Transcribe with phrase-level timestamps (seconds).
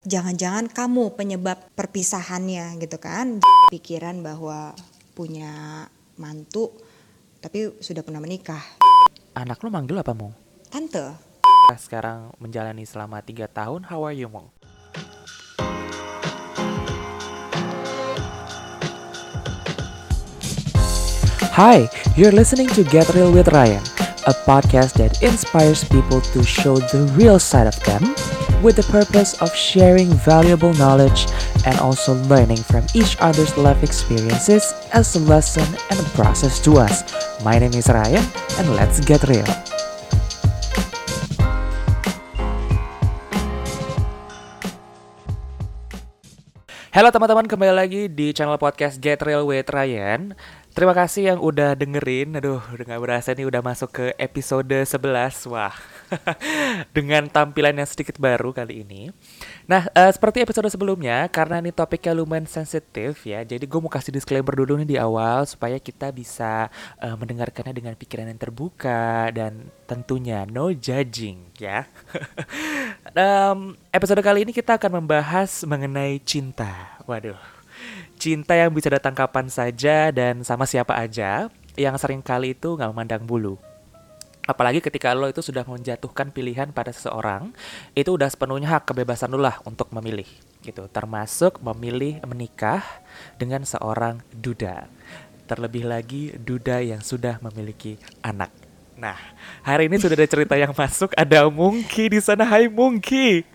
[0.00, 4.72] jangan-jangan kamu penyebab perpisahannya gitu kan pikiran bahwa
[5.12, 5.84] punya
[6.16, 6.72] mantu
[7.44, 8.64] tapi sudah pernah menikah
[9.36, 10.32] Anak lo manggil apa, Mong?
[10.72, 11.04] tante
[11.76, 14.48] Sekarang menjalani selama 3 tahun, how are you, Mong?
[21.52, 21.84] Hi,
[22.16, 23.84] you're listening to Get Real with Ryan,
[24.24, 28.16] a podcast that inspires people to show the real side of them
[28.60, 31.24] with the purpose of sharing valuable knowledge
[31.64, 36.76] and also learning from each other's life experiences as a lesson and a process to
[36.76, 37.00] us.
[37.40, 38.24] My name is Ryan,
[38.60, 39.48] and let's get real.
[46.90, 50.36] Halo teman-teman, kembali lagi di channel podcast Get Real with Ryan.
[50.74, 52.36] Terima kasih yang udah dengerin.
[52.36, 55.48] Aduh, udah gak berasa nih udah masuk ke episode 11.
[55.48, 55.72] Wah,
[56.96, 59.10] dengan tampilan yang sedikit baru kali ini.
[59.66, 64.14] Nah, eh, seperti episode sebelumnya, karena ini topiknya lumayan sensitif ya, jadi gue mau kasih
[64.14, 66.68] disclaimer dulu nih di awal supaya kita bisa
[66.98, 71.86] eh, mendengarkannya dengan pikiran yang terbuka dan tentunya no judging ya.
[73.16, 76.98] Em, episode kali ini kita akan membahas mengenai cinta.
[77.06, 77.38] Waduh,
[78.20, 82.90] cinta yang bisa datang kapan saja dan sama siapa aja, yang sering kali itu nggak
[82.92, 83.58] memandang bulu.
[84.50, 87.54] Apalagi ketika lo itu sudah menjatuhkan pilihan pada seseorang,
[87.94, 90.26] itu udah sepenuhnya hak kebebasan lo lah untuk memilih,
[90.66, 90.90] gitu.
[90.90, 92.82] Termasuk memilih menikah
[93.38, 94.90] dengan seorang duda.
[95.46, 97.94] Terlebih lagi duda yang sudah memiliki
[98.26, 98.50] anak.
[98.98, 99.16] Nah,
[99.62, 101.14] hari ini sudah ada cerita yang masuk.
[101.14, 102.42] Ada Mungki di sana.
[102.42, 103.46] Hai Mungki.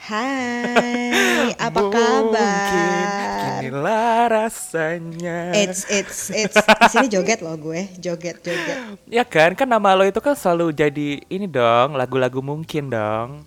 [0.00, 5.52] Hai apa Mungkin kabar inilah rasanya.
[5.52, 7.88] it's it's it's di sini joget loh gue.
[8.00, 8.78] Joget joget.
[9.06, 13.44] Ya kan, kan nama lo itu kan selalu jadi ini dong, lagu-lagu mungkin dong.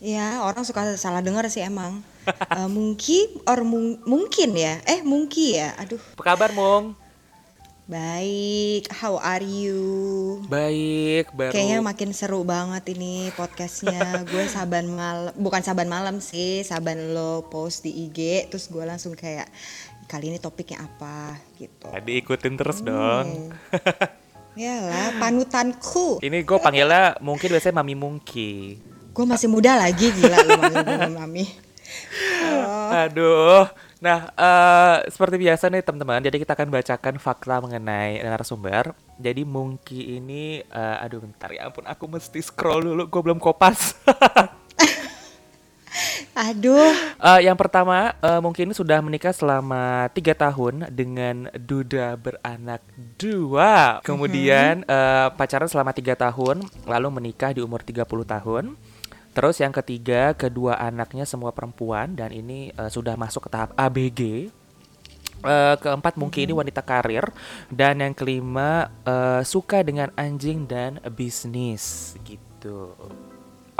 [0.00, 2.00] ya orang suka salah dengar sih emang.
[2.30, 4.80] Eh, mungkin or mung- mungkin ya?
[4.88, 5.76] Eh mungkin ya?
[5.76, 6.00] Aduh.
[6.16, 6.96] Apa kabar, Mung?
[7.90, 9.82] Baik how are you
[10.46, 11.54] Baik, baru.
[11.54, 14.02] Kayaknya makin seru banget ini podcastnya.
[14.30, 19.14] gue saban malam, bukan saban malam sih, saban lo post di IG, terus gue langsung
[19.14, 19.46] kayak
[20.10, 21.86] kali ini topiknya apa gitu.
[21.86, 23.54] Nah, diikutin terus dong.
[24.58, 26.18] Yalah, panutanku.
[26.18, 28.78] Ini gue panggilnya mungkin biasanya Mami Mungki.
[29.14, 31.46] Gue masih muda lagi gila lo manggil gue mami.
[32.40, 33.66] Oh, Aduh.
[34.00, 38.96] Nah, eh, seperti biasa nih teman-teman, jadi kita akan bacakan fakta mengenai narasumber.
[39.20, 44.00] Jadi Mungki ini, eh, aduh bentar ya ampun, aku mesti scroll dulu, gue belum kopas.
[46.48, 52.80] aduh, Eh, yang pertama, eh, mungkin sudah menikah selama tiga tahun dengan duda beranak
[53.20, 54.00] dua.
[54.00, 58.80] Kemudian eh, pacaran selama tiga tahun, lalu menikah di umur 30 tahun.
[59.30, 64.50] Terus yang ketiga, kedua anaknya semua perempuan dan ini eh, sudah masuk ke tahap ABG.
[65.40, 67.24] Eh, keempat mungkin ini wanita karir
[67.72, 72.92] dan yang kelima eh, suka dengan anjing dan bisnis gitu.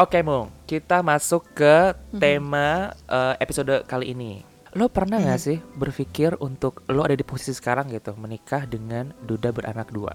[0.00, 4.41] Oke Mung, kita masuk ke tema eh, episode kali ini.
[4.72, 9.53] Lo pernah nggak sih berpikir untuk lo ada di posisi sekarang gitu menikah dengan duda
[9.53, 10.15] beranak dua?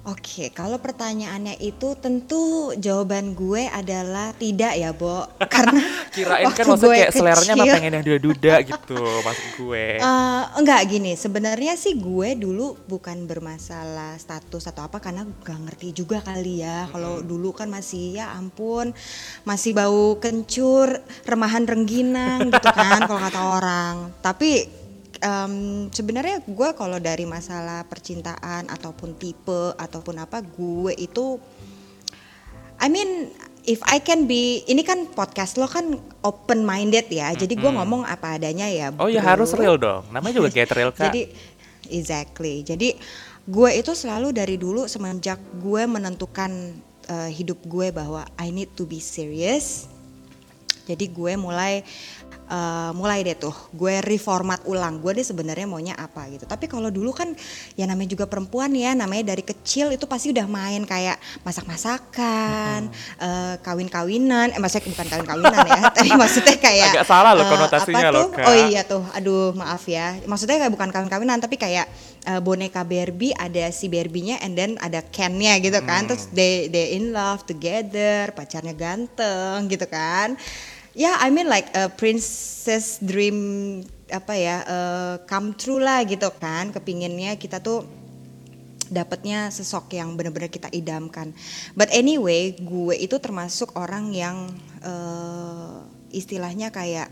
[0.00, 5.28] Oke, kalau pertanyaannya itu tentu jawaban gue adalah tidak ya, Bo.
[5.52, 9.48] Karena Kirain kan waktu maksudnya gue kayak seleranya mah kecil- pengen yang duda-duda gitu maksud
[9.60, 9.86] gue.
[10.00, 15.92] Eh, enggak gini, sebenarnya sih gue dulu bukan bermasalah status atau apa karena gak ngerti
[15.92, 16.88] juga kali ya.
[16.88, 18.96] Kalau dulu kan masih ya ampun,
[19.44, 20.96] masih bau kencur,
[21.28, 23.94] remahan rengginang gitu kan kalau kata orang.
[24.24, 24.79] Tapi
[25.20, 25.54] em,
[25.92, 31.40] sebenarnya gue kalau dari masalah percintaan ataupun tipe ataupun apa, gue itu
[32.80, 33.28] I mean
[33.68, 35.92] if I can be ini kan podcast lo kan
[36.24, 37.32] open minded ya.
[37.36, 38.92] Jadi gue ngomong apa adanya ya.
[38.96, 39.28] Oh ya bro.
[39.36, 41.12] harus real dong, namanya juga get real kak.
[41.12, 41.28] Jadi
[41.92, 42.64] exactly.
[42.64, 42.96] Jadi
[43.44, 46.50] gue itu selalu dari dulu semenjak gue menentukan
[47.08, 49.84] eh, hidup gue bahwa I need to be serious.
[50.88, 51.86] Jadi gue mulai
[52.50, 56.44] eh, mulai deh tuh gue reformat ulang gue deh sebenarnya maunya apa gitu.
[56.44, 57.30] Tapi kalau dulu kan
[57.78, 61.16] ya namanya juga perempuan ya namanya dari kecil itu pasti udah main kayak
[61.46, 62.90] masak-masakan,
[63.22, 68.08] eh, kawin-kawinan, eh maksudnya bukan kawin-kawinan ya, tapi maksudnya kayak Agak salah loh eh, konotasinya
[68.10, 68.30] apa loh, tuh?
[68.34, 68.46] Kak.
[68.50, 70.18] Oh iya tuh, aduh maaf ya.
[70.26, 71.86] Maksudnya kayak bukan kawin-kawinan tapi kayak
[72.26, 76.10] eh, boneka Barbie ada si Barbie-nya and then ada Ken-nya gitu kan.
[76.10, 80.34] Terus they they in love together, pacarnya ganteng gitu kan.
[80.94, 83.38] Ya, I mean like a princess dream
[84.10, 86.74] apa ya, eh, come true lah gitu kan.
[86.74, 87.86] Kepinginnya kita tuh
[88.90, 91.30] dapatnya sosok yang benar-benar kita idamkan.
[91.78, 94.50] But anyway, gue itu termasuk orang yang
[94.82, 97.06] uh, istilahnya kayak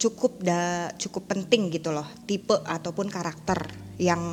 [0.00, 3.68] cukup da cukup penting gitu loh tipe ataupun karakter
[4.00, 4.32] yang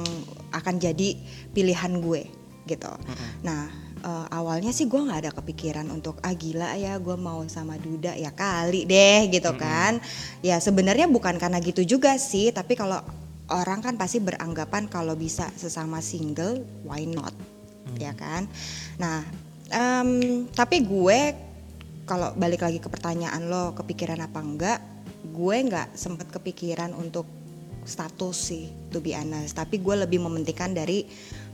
[0.55, 1.19] akan jadi
[1.51, 2.23] pilihan gue
[2.63, 2.87] gitu.
[2.87, 3.31] Mm-hmm.
[3.43, 7.77] Nah uh, awalnya sih gue nggak ada kepikiran untuk ah gila ya gue mau sama
[7.79, 9.63] Duda ya kali deh gitu mm-hmm.
[9.63, 9.93] kan.
[10.45, 12.99] Ya sebenarnya bukan karena gitu juga sih tapi kalau
[13.51, 17.31] orang kan pasti beranggapan kalau bisa sesama single why not
[17.87, 17.97] hmm.
[17.99, 18.47] ya kan
[18.99, 19.23] nah
[19.71, 21.19] um, tapi gue
[22.07, 24.79] kalau balik lagi ke pertanyaan lo kepikiran apa enggak
[25.27, 27.27] gue nggak sempet kepikiran untuk
[27.87, 31.07] status sih to be honest tapi gue lebih mementingkan dari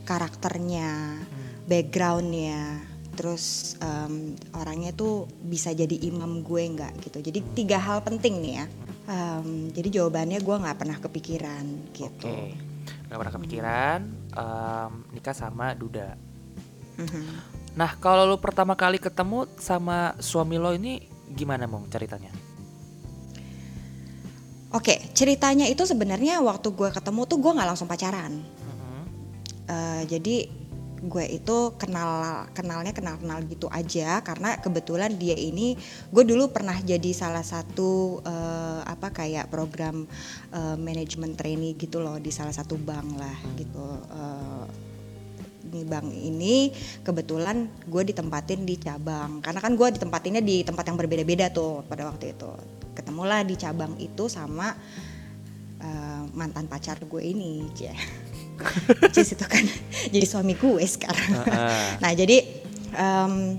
[0.03, 0.89] karakternya
[1.21, 1.42] hmm.
[1.69, 2.81] Backgroundnya
[3.13, 8.53] terus um, orangnya tuh bisa jadi imam gue nggak gitu jadi tiga hal penting nih
[8.57, 8.65] ya
[9.03, 12.23] Um, jadi jawabannya gue nggak pernah kepikiran gitu.
[12.23, 12.55] Okay.
[13.11, 13.99] Gak pernah kepikiran
[14.31, 16.15] um, nikah sama Duda.
[16.95, 17.25] Mm-hmm.
[17.75, 21.03] Nah kalau lo pertama kali ketemu sama suami lo ini
[21.35, 22.31] gimana mong ceritanya?
[24.71, 28.39] Oke okay, ceritanya itu sebenarnya waktu gue ketemu tuh gue nggak langsung pacaran.
[29.67, 30.47] Uh, jadi
[31.03, 34.23] gue itu kenal kenalnya kenal kenal gitu aja.
[34.23, 35.75] Karena kebetulan dia ini
[36.09, 40.07] gue dulu pernah jadi salah satu uh, apa kayak program
[40.55, 43.85] uh, manajemen trainee gitu loh di salah satu bank lah gitu.
[44.09, 44.65] Uh,
[45.63, 46.69] di bank ini
[47.01, 49.43] kebetulan gue ditempatin di cabang.
[49.43, 52.51] Karena kan gue ditempatinnya di tempat yang berbeda-beda tuh pada waktu itu.
[52.93, 54.71] Ketemulah di cabang itu sama
[55.81, 57.93] uh, mantan pacar gue ini ya
[59.11, 59.63] Jis itu kan
[60.09, 61.29] jadi suami gue sekarang.
[61.33, 61.85] Uh -uh.
[62.03, 62.37] nah jadi
[62.95, 63.57] um,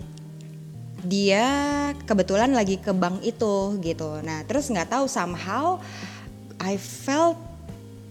[1.05, 1.45] dia
[2.09, 4.21] kebetulan lagi ke bank itu gitu.
[4.25, 5.79] Nah terus nggak tahu somehow
[6.57, 7.37] I felt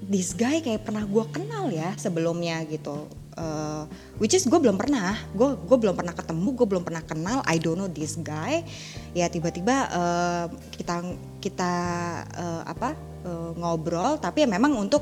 [0.05, 3.09] this guy kayak pernah gue kenal ya sebelumnya gitu.
[3.33, 3.89] Uh,
[4.21, 7.41] which is gue belum pernah, gue gue belum pernah ketemu, gue belum pernah kenal.
[7.49, 8.61] I don't know this guy.
[9.17, 10.45] Ya tiba-tiba uh,
[10.77, 11.01] kita
[11.41, 11.73] kita
[12.29, 12.93] uh, apa
[13.25, 15.01] uh, ngobrol, tapi ya memang untuk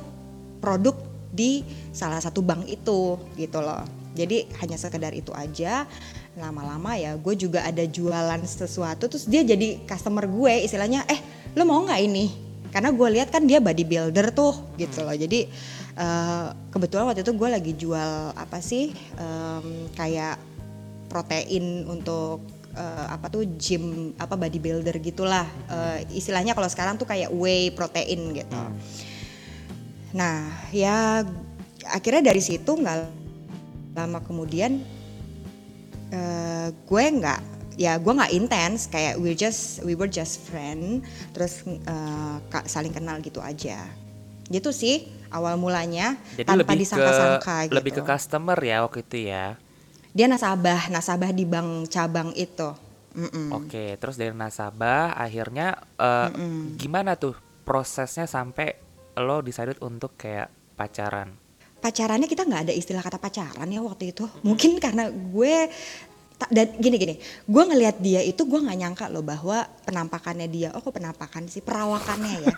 [0.64, 1.64] produk di
[1.96, 3.88] salah satu bank itu gitu loh.
[4.12, 5.88] Jadi hanya sekedar itu aja.
[6.36, 11.20] Lama-lama ya gue juga ada jualan sesuatu terus dia jadi customer gue istilahnya eh
[11.56, 12.26] lo mau nggak ini?
[12.72, 15.16] Karena gue lihat kan dia bodybuilder tuh gitu loh.
[15.16, 15.48] Jadi
[16.00, 20.40] uh, kebetulan waktu itu gue lagi jual apa sih um, kayak
[21.12, 22.40] protein untuk
[22.80, 25.48] uh, apa tuh gym apa bodybuilder gitulah.
[25.68, 28.56] Uh, istilahnya kalau sekarang tuh kayak whey protein gitu.
[28.56, 29.11] Hmm
[30.12, 30.44] Nah,
[30.76, 31.24] ya
[31.88, 32.98] akhirnya dari situ nggak
[33.96, 34.80] lama kemudian
[36.12, 37.42] uh, gue nggak
[37.80, 41.04] ya gue nggak intens kayak we just we were just friend
[41.36, 42.38] terus uh,
[42.68, 43.88] saling kenal gitu aja
[44.52, 49.56] gitu sih awal mulanya Jadi tanpa disangka-sangka gitu lebih ke customer ya waktu itu ya
[50.12, 52.76] dia nasabah nasabah di bank cabang itu
[53.16, 53.48] mm -mm.
[53.56, 56.60] oke terus dari nasabah akhirnya uh, mm -mm.
[56.76, 58.76] gimana tuh prosesnya sampai
[59.20, 60.48] lo decided untuk kayak
[60.80, 61.36] pacaran?
[61.82, 64.30] Pacarannya kita nggak ada istilah kata pacaran ya waktu itu.
[64.46, 65.68] Mungkin karena gue
[66.50, 67.16] dan gini gini,
[67.46, 71.62] gue ngelihat dia itu gue nggak nyangka loh bahwa penampakannya dia, oh kok penampakan sih
[71.62, 72.56] perawakannya ya,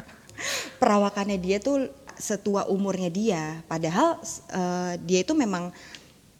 [0.80, 4.16] perawakannya dia tuh setua umurnya dia, padahal
[4.56, 5.68] uh, dia itu memang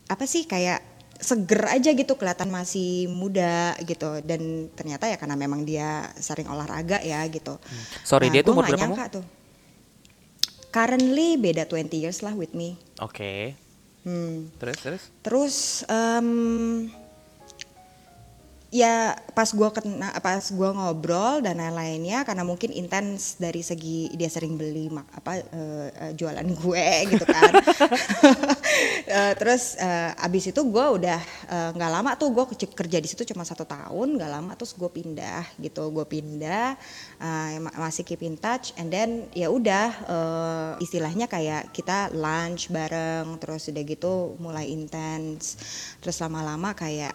[0.09, 0.81] apa sih kayak
[1.23, 7.05] seger aja gitu kelihatan masih muda gitu dan ternyata ya karena memang dia sering olahraga
[7.05, 7.61] ya gitu.
[7.61, 7.85] Hmm.
[8.01, 9.25] Sorry nah, dia tuh umur berapa nyangka tuh
[10.73, 12.81] currently beda 20 years lah with me.
[12.99, 13.15] Oke.
[13.15, 13.41] Okay.
[14.03, 14.51] Hmm.
[14.59, 15.03] Terus terus?
[15.23, 16.91] Terus um,
[18.73, 24.33] ya pas gue kena pas gue ngobrol dan lain-lainnya karena mungkin intens dari segi dia
[24.33, 27.53] sering beli mak apa uh, uh, jualan gue gitu kan.
[29.13, 31.21] Uh, terus uh, abis itu gue udah
[31.77, 34.89] nggak uh, lama tuh gue kerja di situ cuma satu tahun nggak lama terus gue
[34.89, 36.73] pindah gitu gue pindah
[37.21, 43.37] uh, masih keep in touch and then ya udah uh, istilahnya kayak kita lunch bareng
[43.37, 45.61] terus udah gitu mulai intens
[46.01, 47.13] terus lama-lama kayak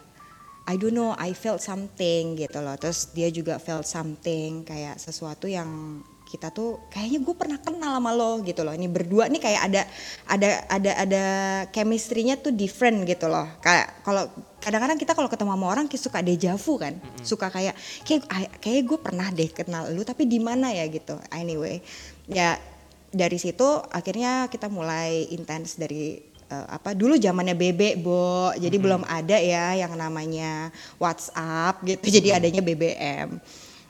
[0.68, 2.76] I don't know, I felt something gitu loh.
[2.76, 8.12] Terus dia juga felt something kayak sesuatu yang kita tuh kayaknya gue pernah kenal sama
[8.12, 8.76] lo gitu loh.
[8.76, 9.82] Ini berdua nih kayak ada
[10.28, 11.24] ada ada ada
[11.72, 13.48] chemistry-nya tuh different gitu loh.
[13.64, 14.28] Kayak kalau
[14.60, 17.00] kadang-kadang kita kalau ketemu sama orang suka deja vu kan.
[17.00, 17.24] Mm-hmm.
[17.24, 18.28] Suka kayak kayak
[18.60, 21.16] kayak gue pernah deh kenal lu tapi di mana ya gitu.
[21.32, 21.80] Anyway,
[22.28, 22.60] ya
[23.08, 28.86] dari situ akhirnya kita mulai intens dari uh, apa dulu zamannya bebek bo jadi hmm.
[28.86, 33.40] belum ada ya yang namanya WhatsApp gitu jadi adanya BBM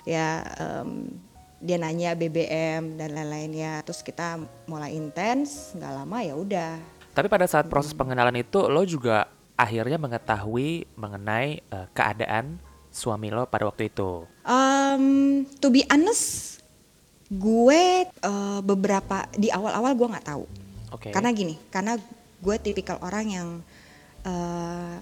[0.08, 1.10] ya um,
[1.58, 4.38] dia nanya BBM dan lain-lainnya terus kita
[4.70, 6.74] mulai intens nggak lama ya udah
[7.18, 9.26] Tapi pada saat proses pengenalan itu lo juga
[9.58, 12.62] akhirnya mengetahui mengenai uh, keadaan
[12.94, 14.26] suami lo pada waktu itu.
[14.46, 16.62] Um, to be honest,
[17.28, 20.46] gue uh, beberapa di awal-awal gue nggak tahu.
[20.94, 21.10] Oke.
[21.12, 21.98] Karena gini, karena
[22.41, 23.50] gue tipikal orang yang
[24.25, 24.96] uh,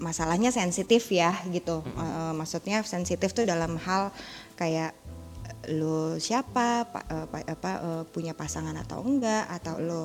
[0.00, 1.84] masalahnya sensitif ya gitu.
[1.84, 2.00] Mm-hmm.
[2.00, 4.14] Uh, maksudnya sensitif tuh dalam hal
[4.56, 4.96] kayak
[5.68, 10.04] lo siapa, pa, uh, pa, apa uh, punya pasangan atau enggak, atau lo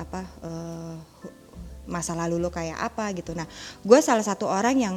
[0.00, 0.96] apa uh,
[1.84, 3.36] masa lalu lo kayak apa gitu.
[3.36, 3.44] Nah,
[3.84, 4.96] gue salah satu orang yang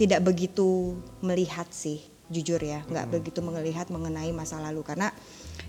[0.00, 2.00] tidak begitu melihat sih,
[2.32, 3.14] jujur ya, nggak Hmm.
[3.20, 5.12] begitu melihat mengenai masa lalu karena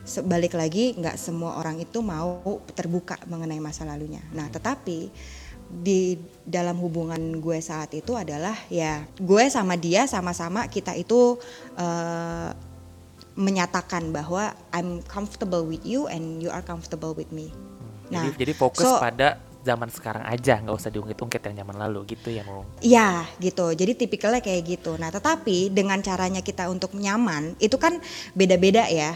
[0.04, 2.44] sebalik lagi nggak semua orang itu mau
[2.76, 4.20] terbuka mengenai masa lalunya.
[4.36, 5.08] Nah, tetapi
[5.74, 11.40] di dalam hubungan gue saat itu adalah ya gue sama dia sama-sama kita itu
[11.80, 12.52] eh,
[13.34, 17.50] menyatakan bahwa I'm comfortable with you and you are comfortable with me.
[18.14, 22.14] jadi, Nah, jadi fokus so- pada zaman sekarang aja, nggak usah diungkit-ungkit yang zaman lalu
[22.14, 22.68] gitu ya mau.
[22.84, 25.00] Ya gitu, jadi tipikalnya kayak gitu.
[25.00, 27.98] Nah tetapi dengan caranya kita untuk nyaman itu kan
[28.36, 29.16] beda-beda ya.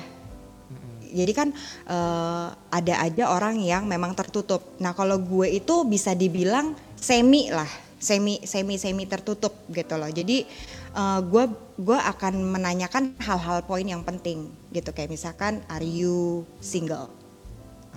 [1.12, 1.50] Jadi kan
[1.88, 4.78] eh, ada aja orang yang memang tertutup.
[4.84, 10.10] Nah kalau gue itu bisa dibilang semi lah, semi semi semi tertutup gitu loh.
[10.10, 10.48] Jadi
[10.96, 11.44] eh, gue
[11.78, 17.10] gue akan menanyakan hal-hal poin yang penting gitu kayak misalkan are you single?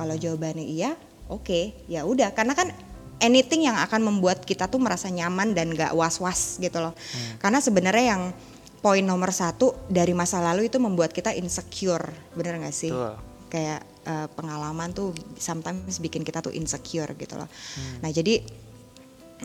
[0.01, 0.97] Kalau jawabannya iya,
[1.29, 2.33] oke, ya udah.
[2.33, 2.73] Karena kan
[3.21, 6.97] anything yang akan membuat kita tuh merasa nyaman dan gak was-was gitu loh.
[7.39, 8.23] Karena sebenarnya yang
[8.81, 12.89] poin nomor satu dari masa lalu itu membuat kita insecure, bener gak sih?
[12.89, 13.15] Betul.
[13.53, 17.49] Kayak eh, pengalaman tuh sometimes bikin kita tuh insecure gitu loh.
[18.01, 18.41] Nah jadi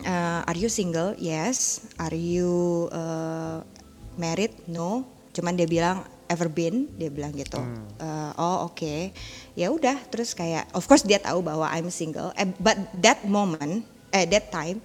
[0.01, 1.13] eh, are you single?
[1.20, 1.84] Yes.
[2.00, 3.60] Are you eh,
[4.15, 4.56] married?
[4.72, 5.04] No.
[5.36, 7.60] Cuman dia bilang ever been, dia bilang gitu.
[8.00, 9.12] Eh, oh oke.
[9.60, 10.00] Ya udah.
[10.08, 12.32] Terus kayak, of course dia tahu bahwa I'm single.
[12.39, 13.84] Eh, but that moment,
[14.15, 14.80] eh that time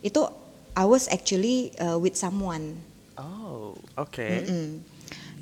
[0.00, 0.24] itu
[0.72, 2.88] I was actually eh, with someone.
[3.20, 4.24] Oh, oke.
[4.24, 4.80] Mm-mm.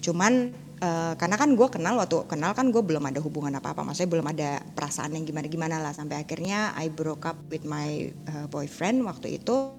[0.03, 0.51] Cuman
[0.83, 4.11] eh, karena kan gue kenal waktu kenal kan gue belum ada hubungan apa apa, maksudnya
[4.19, 8.47] belum ada perasaan yang gimana gimana lah sampai akhirnya I broke up with my eh,
[8.51, 9.75] boyfriend waktu itu,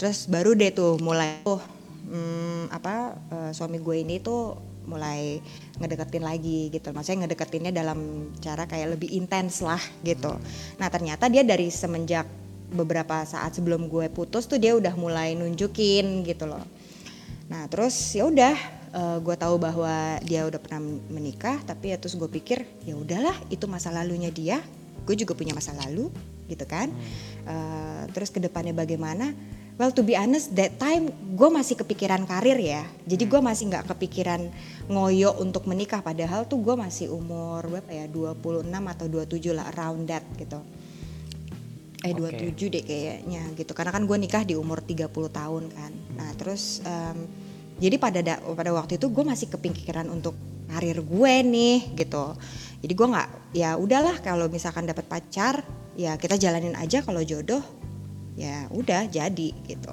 [0.00, 1.60] terus baru deh tuh mulai tuh
[2.08, 4.56] hmm, apa eh, suami gue ini tuh
[4.88, 5.38] mulai
[5.76, 10.34] ngedeketin lagi gitu, maksudnya ngedeketinnya dalam cara kayak lebih intens lah gitu.
[10.80, 12.26] Nah ternyata dia dari semenjak
[12.70, 16.64] beberapa saat sebelum gue putus tuh dia udah mulai nunjukin gitu loh.
[17.50, 18.54] Nah terus ya udah
[19.20, 23.70] gue tahu bahwa dia udah pernah menikah tapi ya terus gue pikir ya udahlah itu
[23.70, 24.58] masa lalunya dia
[25.06, 26.10] gue juga punya masa lalu
[26.50, 26.90] gitu kan.
[27.46, 29.34] Eh, terus ke depannya bagaimana?
[29.80, 32.84] Well to be honest that time gue masih kepikiran karir ya.
[33.06, 34.50] Jadi gue masih nggak kepikiran
[34.92, 38.04] ngoyo untuk menikah padahal tuh gue masih umur berapa ya?
[38.10, 40.60] 26 atau 27 lah around that gitu
[42.00, 42.52] eh Oke.
[42.56, 43.72] 27 deh kayaknya gitu.
[43.76, 45.92] Karena kan gue nikah di umur 30 tahun kan.
[46.16, 47.28] Nah terus em,
[47.80, 50.36] jadi pada da- pada waktu itu gue masih kepikiran untuk
[50.70, 52.36] karir gue nih gitu.
[52.80, 55.60] Jadi gue nggak ya udahlah kalau misalkan dapat pacar
[55.98, 57.60] ya kita jalanin aja kalau jodoh
[58.38, 59.92] ya udah jadi gitu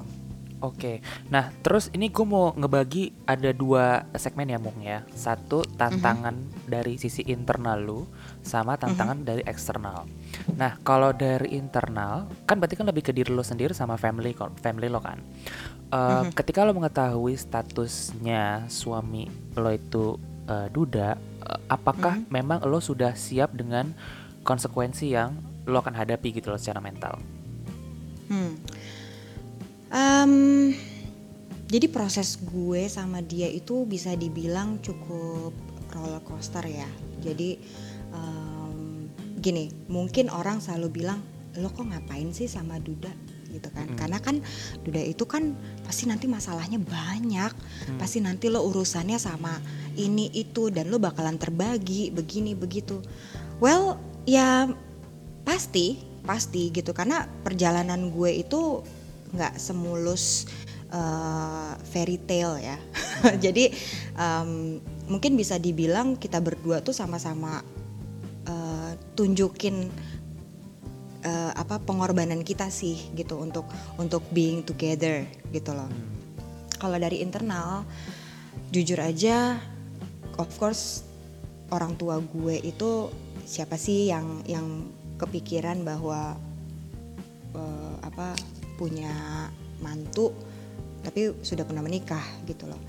[0.58, 5.06] Oke, nah terus ini gue mau ngebagi ada dua segmen ya Mung ya.
[5.14, 6.34] Satu tantangan
[6.66, 8.10] dari sisi internal lu,
[8.42, 10.10] sama tantangan dari eksternal.
[10.58, 14.90] Nah kalau dari internal, kan berarti kan lebih ke diri lo sendiri sama family family
[14.90, 15.22] lo kan.
[15.94, 20.18] Eh, Ketika lo mengetahui statusnya suami lo itu
[20.50, 23.94] eh, duda, eh, apakah memang lo sudah siap dengan
[24.42, 25.38] konsekuensi yang
[25.70, 27.22] lo akan hadapi gitu loh secara mental?
[28.28, 28.60] Hmm.
[29.88, 30.76] Em,
[31.68, 35.56] jadi proses gue sama dia itu bisa dibilang cukup
[35.96, 36.90] roller coaster ya.
[37.24, 37.60] Jadi
[38.12, 39.08] em,
[39.40, 41.20] gini, mungkin orang selalu bilang
[41.58, 43.10] lo kok ngapain sih sama Duda
[43.50, 43.88] gitu kan?
[43.96, 44.44] Karena kan
[44.84, 45.56] Duda itu kan
[45.88, 47.52] pasti nanti masalahnya banyak,
[47.98, 49.58] pasti nanti lo urusannya sama
[49.98, 53.02] ini itu dan lo bakalan terbagi begini begitu.
[53.58, 54.70] Well, ya
[55.48, 58.84] pasti pasti gitu karena perjalanan gue itu
[59.34, 60.48] nggak semulus
[60.92, 62.78] eh, fairy tale ya.
[63.44, 63.72] Jadi
[64.16, 67.64] em, mungkin bisa dibilang kita berdua tuh sama-sama
[68.48, 69.88] eh, tunjukin
[71.24, 73.68] eh, apa pengorbanan kita sih gitu untuk
[74.00, 75.90] untuk being together gitu loh.
[76.78, 77.84] Kalau dari internal
[78.70, 79.58] jujur aja
[80.38, 81.02] of course
[81.72, 83.12] orang tua gue itu
[83.48, 86.38] siapa sih yang yang kepikiran bahwa
[87.56, 88.38] eh, apa
[88.78, 89.50] punya
[89.82, 90.32] mantu
[91.02, 92.80] tapi sudah pernah menikah gitu loh.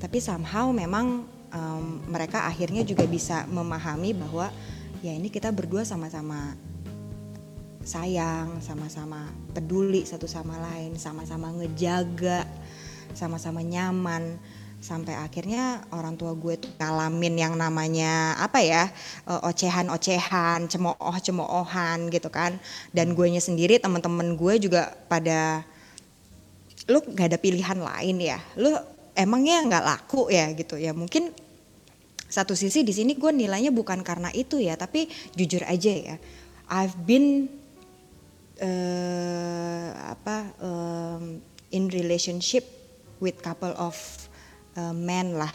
[0.00, 4.48] Tapi somehow memang em, mereka akhirnya juga bisa memahami bahwa
[5.00, 6.56] ya ini kita berdua sama-sama
[7.80, 12.44] sayang sama-sama peduli satu sama lain sama-sama ngejaga
[13.16, 14.36] sama-sama nyaman
[14.80, 18.88] sampai akhirnya orang tua gue tuh ngalamin yang namanya apa ya
[19.28, 22.56] eh, ocehan-ocehan cemooh-cemoohan gitu kan.
[22.90, 25.62] Dan gue nya sendiri teman-teman gue juga pada
[26.88, 28.40] lu nggak ada pilihan lain ya?
[28.56, 28.72] Lu
[29.12, 30.48] emangnya nggak laku ya?
[30.56, 30.80] Gitu.
[30.80, 31.30] Ya mungkin
[32.30, 36.16] satu sisi di sini gue nilainya bukan karena itu ya tapi jujur aja ya.
[36.72, 37.52] I've been
[38.60, 41.40] eh apa em,
[41.72, 42.62] in relationship
[43.20, 43.96] with couple of
[44.76, 45.50] eh, men lah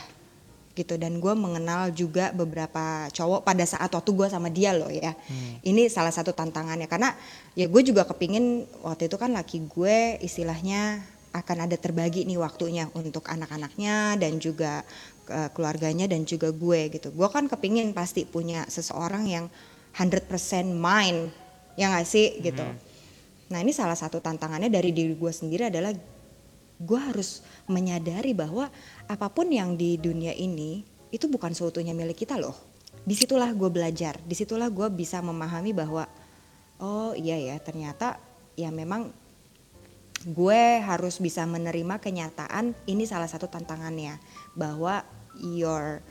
[0.75, 1.00] gitu.
[1.00, 5.15] Dan gue mengenal juga beberapa cowok pada saat waktu gue sama dia loh ya.
[5.63, 7.15] Ini salah satu tantangannya karena
[7.55, 11.01] ya gue juga kepingin waktu itu kan laki gue istilahnya
[11.36, 14.84] akan ada terbagi nih waktunya untuk anak-anaknya dan juga
[15.31, 17.12] eh, keluarganya dan juga gue gitu.
[17.15, 19.45] Gue kan kepingin pasti punya seseorang yang
[19.95, 20.27] 100%
[20.75, 21.31] mine
[21.79, 22.63] ya nggak sih gitu.
[23.51, 25.91] Nah ini salah satu tantangannya dari diri gue sendiri adalah
[26.75, 28.67] gue harus menyadari bahwa
[29.08, 32.55] apa pun yang di dunia ini itu bukan seutuhnya milik kita loh.
[33.05, 36.03] Di situlah gue belajar, di situlah gue bisa memahami bahwa
[36.82, 38.20] oh iya ya ternyata
[38.60, 39.12] ya memang
[40.25, 44.17] gue harus bisa menerima kenyataan ini salah satu tantangannya
[44.58, 45.05] bahwa
[45.38, 46.01] your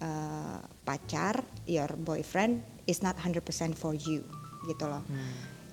[0.00, 3.44] uh, pacar, your boyfriend is not 100%
[3.76, 4.24] for you
[4.64, 5.04] gitu loh.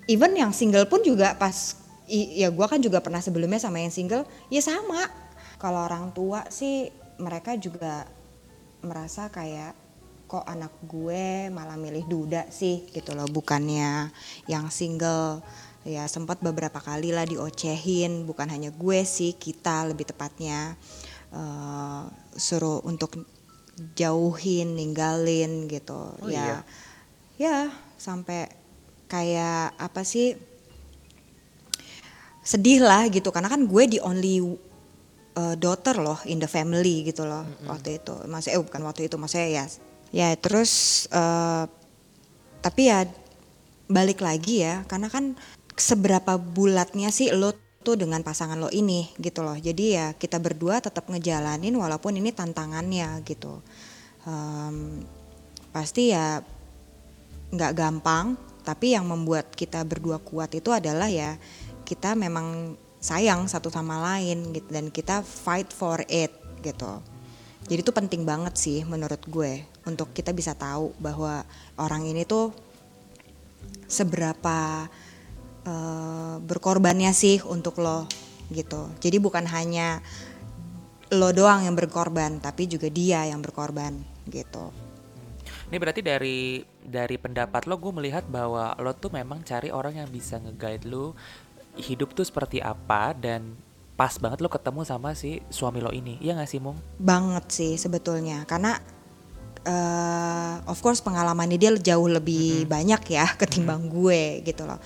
[0.08, 1.76] Even yang single pun juga pas
[2.08, 5.06] i- ya gue kan juga pernah sebelumnya sama yang single ya sama.
[5.58, 6.88] Kalau orang tua sih
[7.18, 8.06] mereka juga
[8.80, 9.74] merasa kayak
[10.28, 12.86] kok anak gue malah milih duda sih?
[12.90, 14.12] Gitu loh bukannya
[14.46, 15.42] yang single.
[15.88, 18.28] Ya sempat beberapa kali lah diocehin.
[18.28, 20.76] Bukan hanya gue sih kita lebih tepatnya
[21.32, 22.02] eh,
[22.36, 23.18] suruh untuk
[23.94, 26.14] jauhin ninggalin gitu.
[26.18, 26.62] Oh ya
[27.38, 28.50] ya sampai
[29.08, 30.34] kayak apa sih
[32.48, 33.28] sedih lah gitu.
[33.28, 34.40] Karena kan gue di only
[35.36, 38.16] uh, daughter loh in the family gitu loh waktu itu.
[38.24, 39.64] Maksudnya eh bukan waktu itu maksudnya ya
[40.08, 41.68] ya terus eh,
[42.64, 43.04] tapi ya
[43.92, 44.88] balik lagi ya.
[44.88, 45.36] Karena kan
[45.76, 47.52] seberapa bulatnya sih lo
[47.84, 49.54] tuh dengan pasangan lo ini gitu loh.
[49.54, 53.60] Jadi ya kita berdua tetap ngejalanin walaupun ini tantangannya gitu.
[54.24, 55.04] Em,
[55.70, 56.40] pasti ya
[57.52, 58.34] nggak gampang.
[58.66, 61.40] Tapi yang membuat kita berdua kuat itu adalah ya
[61.88, 66.28] kita memang sayang satu sama lain gitu dan kita fight for it
[66.60, 67.00] gitu.
[67.68, 71.48] Jadi itu penting banget sih menurut gue untuk kita bisa tahu bahwa
[71.80, 72.52] orang ini tuh
[73.88, 74.88] seberapa
[75.64, 78.04] eh, berkorbannya sih untuk lo
[78.52, 78.92] gitu.
[79.00, 80.04] Jadi bukan hanya
[81.08, 83.96] lo doang yang berkorban tapi juga dia yang berkorban
[84.28, 84.72] gitu.
[85.68, 90.08] Ini berarti dari dari pendapat lo gue melihat bahwa lo tuh memang cari orang yang
[90.08, 91.12] bisa nge-guide lo
[91.78, 93.56] hidup tuh seperti apa dan
[93.98, 96.22] pas banget lo ketemu sama si suami lo ini.
[96.22, 96.78] Iya gak sih, Mung?
[97.02, 98.46] banget sih sebetulnya.
[98.46, 98.78] Karena
[99.66, 104.78] eh of course pengalamannya dia jauh lebih banyak ya ketimbang gue gitu loh.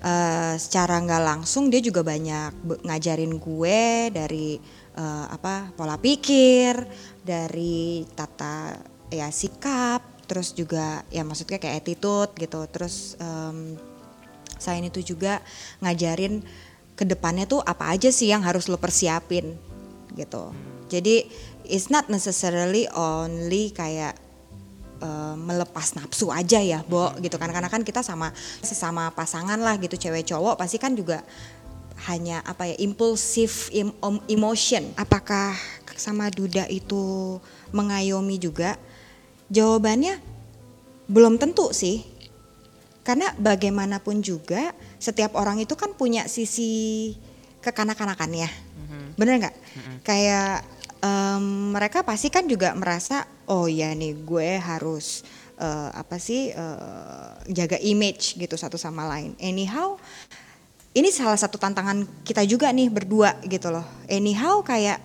[0.00, 4.56] Eh, secara nggak langsung dia juga banyak ngajarin gue dari
[4.96, 6.84] eh, apa pola pikir
[7.24, 8.76] dari tata
[9.12, 12.60] ya sikap terus juga ya maksudnya kayak attitude gitu.
[12.68, 13.76] Terus em,
[14.60, 15.40] selain itu juga
[15.80, 16.44] ngajarin
[16.94, 19.56] ke depannya tuh apa aja sih yang harus lo persiapin
[20.12, 20.52] gitu.
[20.92, 21.24] Jadi
[21.64, 24.20] it's not necessarily only kayak
[25.00, 27.48] eh, melepas nafsu aja ya, Bo gitu kan.
[27.48, 31.24] Karena kan kita sama sesama pasangan lah gitu cewek cowok pasti kan juga
[32.10, 33.72] hanya apa ya impulsif
[34.04, 34.84] om- emotion.
[35.00, 35.56] Apakah
[35.96, 37.36] sama Duda itu
[37.72, 38.76] mengayomi juga?
[39.52, 40.20] Jawabannya
[41.08, 42.09] belum tentu sih.
[43.00, 47.12] Karena bagaimanapun juga setiap orang itu kan punya sisi
[47.64, 48.48] kekanak-kanakannya.
[49.16, 49.56] Bener nggak?
[50.04, 50.64] Kayak
[51.04, 55.24] em, mereka pasti kan juga merasa oh ya nih gue harus
[55.60, 59.36] eh, apa sih eh, jaga image gitu satu sama lain.
[59.40, 60.00] Anyhow
[60.96, 63.86] ini salah satu tantangan kita juga nih berdua gitu loh.
[64.08, 65.00] Anyhow kayak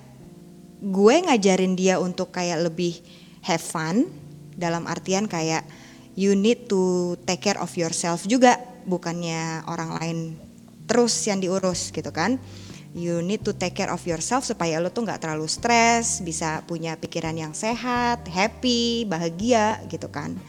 [0.83, 2.99] gue ngajarin dia untuk kayak lebih
[3.45, 4.09] have fun
[4.55, 5.67] dalam artian kayak
[6.15, 10.17] you need to take care of yourself juga bukannya orang lain
[10.87, 12.39] terus yang diurus gitu kan?
[12.95, 16.95] You need to take care of yourself supaya lo tuh nggak terlalu stres bisa punya
[16.95, 20.39] pikiran yang sehat happy bahagia gitu kan?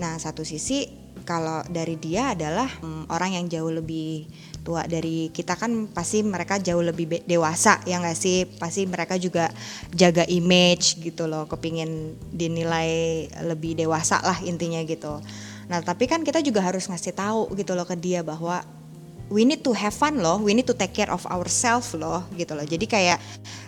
[0.00, 0.88] Nah satu sisi
[1.28, 4.24] kalau dari dia adalah mm, orang yang jauh lebih
[4.64, 8.48] tua dari kita kan pasti mereka jauh lebih dewasa ya nggak sih?
[8.56, 9.52] Pasti mereka juga
[9.92, 15.20] jaga image gitu loh kepingin dinilai lebih dewasa lah intinya gitu.
[15.68, 18.64] Nah, tapi kan kita juga harus ngasih tahu gitu loh ke dia bahwa
[19.32, 22.52] we need to have fun loh, we need to take care of ourselves loh gitu
[22.52, 22.64] loh.
[22.64, 23.18] Jadi kayak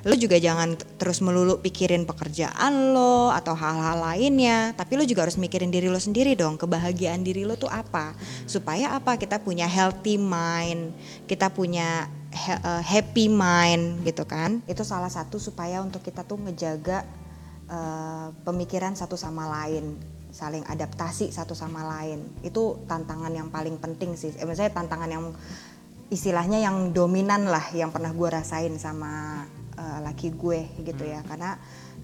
[0.05, 5.41] lo juga jangan terus melulu pikirin pekerjaan lo atau hal-hal lainnya, tapi lo juga harus
[5.41, 8.13] mikirin diri lo sendiri dong, kebahagiaan diri lo tuh apa.
[8.45, 9.17] Supaya apa?
[9.17, 10.93] Kita punya healthy mind,
[11.25, 12.11] kita punya
[12.63, 14.61] uh, happy mind gitu kan.
[14.69, 17.07] Itu salah satu supaya untuk kita tuh ngejaga
[17.71, 24.19] uh, pemikiran satu sama lain saling adaptasi satu sama lain itu tantangan yang paling penting
[24.19, 25.25] sih eh, misalnya tantangan yang
[26.13, 29.43] istilahnya yang dominan lah yang pernah gue rasain sama
[29.75, 31.29] uh, laki gue gitu ya hmm.
[31.29, 31.51] karena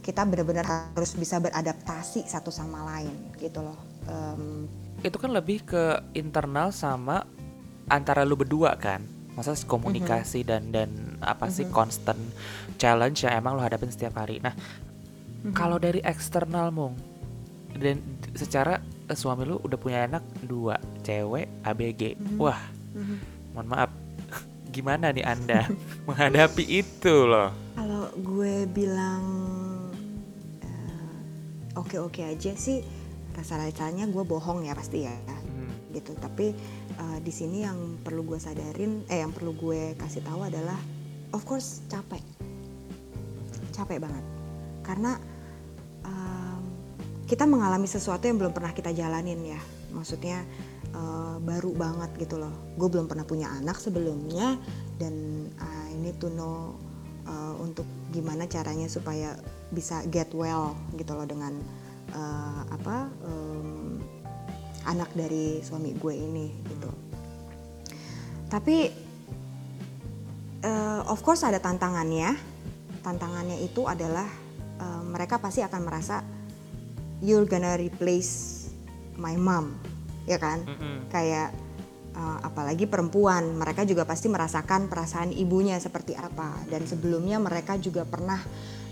[0.03, 3.79] kita benar-benar harus bisa beradaptasi satu sama lain gitu loh
[4.11, 4.67] um,
[5.07, 7.23] itu kan lebih ke internal sama
[7.87, 10.51] antara lu berdua kan masa komunikasi mm -hmm.
[10.51, 10.91] dan dan
[11.23, 11.79] apa sih mm -hmm.
[11.79, 12.23] constant
[12.77, 14.61] challenge yang emang lo hadapin setiap hari nah mm
[15.47, 15.53] -hmm.
[15.55, 17.12] kalau dari eksternal mong
[17.77, 18.01] dan
[18.37, 22.39] secara uh, suami lu udah punya anak dua cewek ABG mm-hmm.
[22.41, 22.61] wah
[22.97, 23.19] mm-hmm.
[23.57, 23.91] mohon maaf
[24.75, 25.69] gimana nih anda
[26.09, 29.25] menghadapi itu loh kalau gue bilang
[30.65, 32.85] uh, oke-oke aja sih
[33.33, 35.97] rasa rasanya gue bohong ya pasti ya hmm.
[35.97, 36.53] gitu tapi
[37.01, 40.77] uh, di sini yang perlu gue sadarin eh yang perlu gue kasih tahu adalah
[41.33, 43.73] of course capek mm-hmm.
[43.73, 44.25] capek banget
[44.85, 45.17] karena
[47.33, 49.61] kita mengalami sesuatu yang belum pernah kita jalanin ya.
[49.97, 50.45] Maksudnya
[50.93, 52.53] uh, baru banget gitu loh.
[52.77, 54.61] Gue belum pernah punya anak sebelumnya
[55.01, 56.77] dan uh, ini tuh know
[57.25, 59.33] uh, untuk gimana caranya supaya
[59.73, 61.57] bisa get well gitu loh dengan
[62.13, 63.97] uh, apa um,
[64.85, 66.93] anak dari suami gue ini gitu.
[68.53, 68.77] Tapi
[70.69, 72.37] uh, of course ada tantangannya.
[73.01, 74.29] Tantangannya itu adalah
[74.85, 76.21] uh, mereka pasti akan merasa
[77.23, 78.67] you're gonna replace
[79.17, 79.79] my mom
[80.27, 80.67] ya kan?
[80.67, 80.97] Mm -hmm.
[81.11, 81.51] kayak
[82.15, 86.63] uh, apalagi perempuan mereka juga pasti merasakan perasaan ibunya seperti apa.
[86.69, 88.39] Dan sebelumnya mereka juga pernah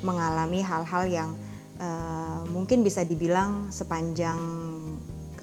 [0.01, 1.31] mengalami hal-hal yang
[1.79, 4.41] uh, mungkin bisa dibilang sepanjang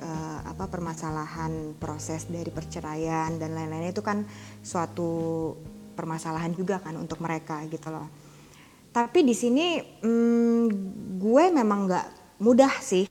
[0.01, 4.25] uh, apa permasalahan proses dari perceraian dan lain-lain itu kan
[4.65, 5.53] suatu
[5.93, 8.09] permasalahan juga kan untuk mereka gitu loh.
[8.93, 10.63] Tapi di sini hmm,
[11.21, 13.09] gue memang nggak mudah sih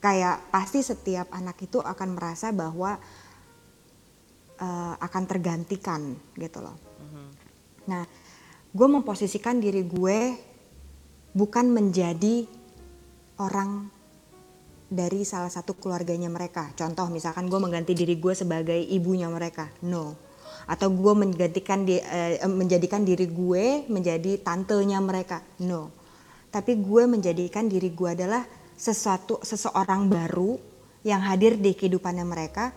[0.00, 3.00] kayak pasti setiap anak itu akan merasa bahwa
[4.60, 6.76] uh, akan tergantikan gitu loh.
[6.76, 7.28] Mm-hmm.
[7.88, 8.02] Nah,
[8.70, 10.36] gue memposisikan diri gue
[11.32, 12.44] bukan menjadi
[13.40, 13.88] orang
[14.86, 16.70] dari salah satu keluarganya mereka.
[16.78, 20.14] Contoh misalkan gue mengganti diri gue sebagai ibunya mereka, no.
[20.66, 25.90] Atau gue menggantikan di, uh, menjadikan diri gue menjadi tantenya mereka, no.
[26.52, 30.60] Tapi gue menjadikan diri gue adalah sesuatu seseorang baru
[31.02, 32.70] yang hadir di kehidupannya mereka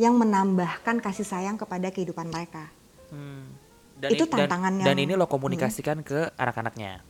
[0.00, 2.70] yang menambahkan kasih sayang kepada kehidupan mereka.
[3.12, 3.52] Hmm.
[4.02, 6.06] Dan itu tantangan dan, dan ini lo komunikasikan hmm.
[6.06, 7.04] ke anak-anaknya.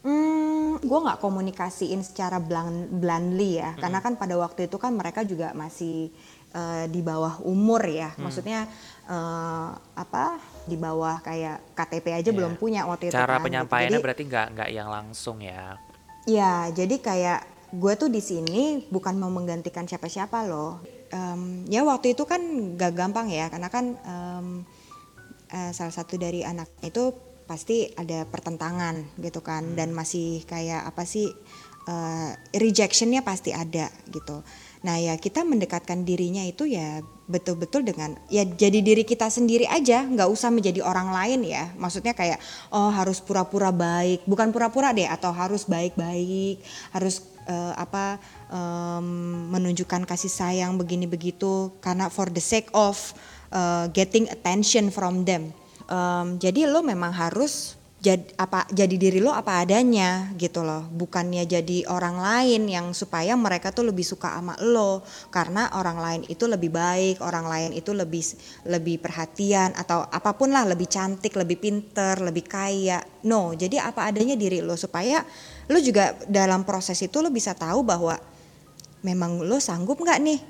[0.00, 3.80] Hmm, gue nggak komunikasiin secara blunt, bluntly ya, hmm.
[3.84, 6.08] karena kan pada waktu itu kan mereka juga masih
[6.56, 8.20] uh, di bawah umur ya, hmm.
[8.24, 8.64] maksudnya
[9.08, 12.36] uh, apa di bawah kayak KTP aja yeah.
[12.36, 13.16] belum punya waktu itu.
[13.16, 14.04] Cara kan, penyampaiannya gitu.
[14.04, 15.76] berarti nggak nggak yang langsung ya.
[16.30, 17.40] Ya, jadi kayak
[17.74, 20.78] gue tuh di sini bukan mau menggantikan siapa-siapa loh.
[21.10, 22.38] Um, ya waktu itu kan
[22.78, 24.48] gak gampang ya, karena kan um,
[25.50, 27.10] uh, salah satu dari anak itu
[27.50, 31.26] pasti ada pertentangan gitu kan, dan masih kayak apa sih
[31.90, 34.46] uh, rejectionnya pasti ada gitu.
[34.86, 40.02] Nah ya kita mendekatkan dirinya itu ya betul-betul dengan ya jadi diri kita sendiri aja,
[40.02, 41.70] nggak usah menjadi orang lain ya.
[41.78, 42.42] Maksudnya kayak
[42.74, 46.58] oh harus pura-pura baik, bukan pura-pura deh, atau harus baik-baik,
[46.90, 48.18] harus uh, apa
[48.50, 49.06] um,
[49.54, 52.98] menunjukkan kasih sayang begini begitu karena for the sake of
[53.54, 55.54] uh, getting attention from them.
[55.90, 60.88] Um, jadi lo memang harus jadi apa jadi diri lo apa adanya gitu loh.
[60.88, 65.04] Bukannya jadi orang lain yang supaya mereka tuh lebih suka sama lo.
[65.28, 68.24] Karena orang lain itu lebih baik orang lain itu lebih
[68.64, 73.04] lebih perhatian atau apa pun lah lebih cantik lebih pinter lebih kaya.
[73.28, 75.20] No jadi apa adanya diri lo supaya
[75.68, 78.16] lo juga dalam proses itu lo bisa tahu bahwa
[79.04, 80.40] memang lo sanggup nggak nih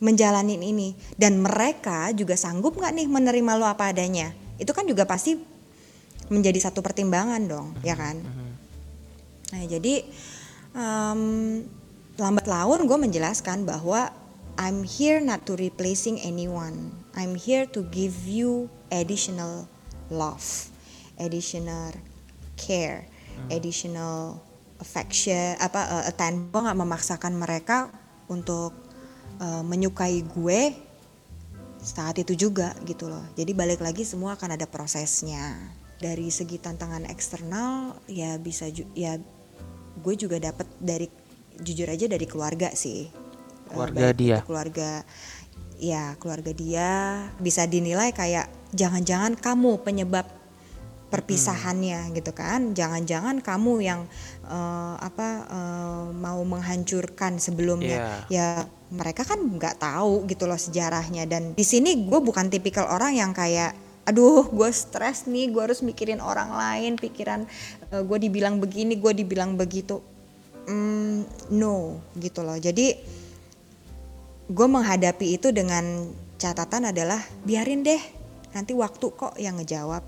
[0.00, 0.96] menjalanin ini.
[1.12, 4.32] Dan mereka juga sanggup nggak nih menerima lo apa adanya.
[4.56, 5.57] Itu kan juga pasti
[6.28, 8.20] menjadi satu pertimbangan dong, ya kan?
[9.48, 10.04] Nah, jadi
[10.76, 11.64] um,
[12.20, 14.12] lambat laun gue menjelaskan bahwa
[14.58, 16.90] I'm here not to replacing anyone.
[17.14, 19.70] I'm here to give you additional
[20.10, 20.68] love,
[21.16, 21.94] additional
[22.58, 23.54] care, hmm.
[23.54, 24.42] additional
[24.82, 26.50] affection, apa uh, attention.
[26.50, 27.86] Gue nggak memaksakan mereka
[28.26, 28.74] untuk
[29.38, 30.74] uh, menyukai gue
[31.78, 33.22] saat itu juga gitu loh.
[33.38, 35.54] Jadi balik lagi semua akan ada prosesnya.
[35.98, 39.18] Dari segi tantangan eksternal ya bisa ya
[39.98, 41.10] gue juga dapat dari
[41.58, 43.10] jujur aja dari keluarga sih.
[43.66, 44.38] Keluarga uh, dia.
[44.46, 45.02] Keluarga
[45.78, 46.90] ya keluarga dia
[47.38, 50.26] bisa dinilai kayak jangan-jangan kamu penyebab
[51.08, 52.14] perpisahannya hmm.
[52.20, 54.00] gitu kan jangan-jangan kamu yang
[54.44, 58.28] uh, apa uh, mau menghancurkan sebelumnya yeah.
[58.28, 58.48] ya
[58.92, 63.32] mereka kan nggak tahu gitu loh sejarahnya dan di sini gue bukan tipikal orang yang
[63.32, 63.72] kayak
[64.08, 67.44] aduh gue stres nih gue harus mikirin orang lain pikiran
[67.92, 70.00] uh, gue dibilang begini gue dibilang begitu.
[70.68, 72.56] Mm, no gitu loh.
[72.56, 72.96] Jadi
[74.48, 76.08] gue menghadapi itu dengan
[76.40, 78.00] catatan adalah biarin deh
[78.56, 80.00] nanti waktu kok yang ngejawab.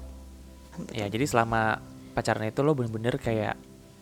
[0.70, 0.96] Betul.
[0.96, 1.82] ya jadi selama
[2.16, 3.58] pacaran itu lo bener-bener kayak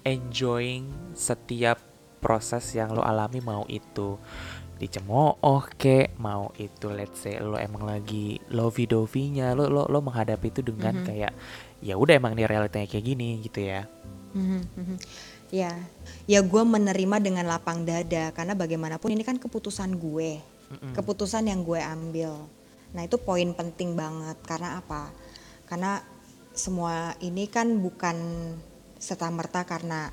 [0.06, 0.86] enjoying
[1.18, 1.80] setiap
[2.18, 4.18] proses yang lo alami mau itu
[4.78, 5.36] dicemooh
[5.76, 10.46] ke mau itu let's say lo emang lagi lovey dovey nya lo lo lo menghadapi
[10.54, 11.08] itu dengan mm -hmm.
[11.10, 11.32] kayak
[11.82, 13.84] ya udah emang ini realitanya kayak gini gitu ya
[14.32, 14.96] mm -hmm.
[15.50, 15.74] ya
[16.30, 20.92] ya gue menerima dengan lapang dada karena bagaimanapun ini kan keputusan gue mm -hmm.
[20.94, 22.46] keputusan yang gue ambil
[22.96, 25.12] Nah, itu poin penting banget karena apa?
[25.68, 26.00] Karena
[26.56, 28.16] semua ini kan bukan
[28.98, 30.10] serta merta karena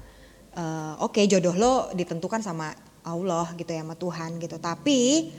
[0.53, 2.69] uh, oke okay, jodoh lo ditentukan sama
[3.05, 4.57] Allah gitu ya sama Tuhan gitu.
[4.57, 5.31] Tapi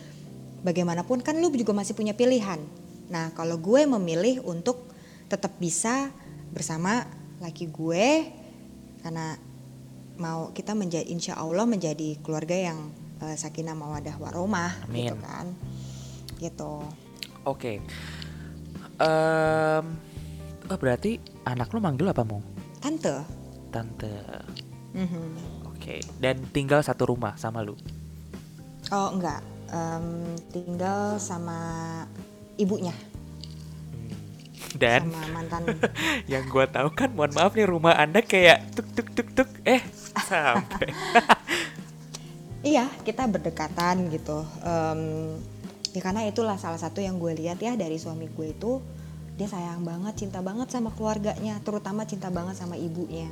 [0.62, 2.62] bagaimanapun kan lo juga masih punya pilihan.
[3.10, 4.86] Nah, kalau gue memilih untuk
[5.26, 6.10] tetap bisa
[6.54, 7.02] bersama
[7.42, 8.30] laki gue
[9.02, 9.36] karena
[10.16, 12.88] mau kita menjadi insya Allah menjadi keluarga yang
[13.20, 15.52] uh, sakinah mawadah waromah gitu kan
[16.40, 16.80] gitu
[17.46, 17.78] Oke.
[17.78, 19.06] Okay.
[19.06, 19.94] Um,
[20.66, 22.42] oh berarti anak lo manggil apa mau?
[22.82, 23.22] Tante.
[23.70, 24.10] Tante.
[24.98, 25.55] Mm-hmm.
[25.86, 26.02] Oke.
[26.02, 26.18] Okay.
[26.18, 27.78] Dan tinggal satu rumah sama lu?
[28.90, 29.38] Oh enggak.
[29.70, 31.58] Um, tinggal sama
[32.58, 32.90] ibunya.
[33.94, 34.10] Hmm.
[34.74, 35.62] Dan sama mantan.
[36.32, 39.46] yang gue tahu kan, mohon maaf nih rumah anda kayak tuk tuk tuk tuk.
[39.62, 39.78] Eh
[40.26, 40.90] sampai.
[42.74, 44.42] iya kita berdekatan gitu.
[44.66, 45.38] Um,
[45.94, 48.82] ya karena itulah salah satu yang gue lihat ya dari suami gue itu
[49.38, 53.28] dia sayang banget cinta banget sama keluarganya terutama cinta banget sama ibunya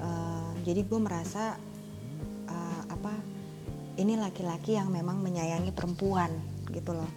[0.00, 1.56] uh, jadi gue merasa
[3.00, 3.16] apa
[3.96, 6.28] ini laki-laki yang memang menyayangi perempuan
[6.68, 7.08] gitu loh.